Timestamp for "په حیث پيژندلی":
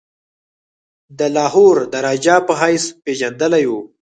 2.47-3.63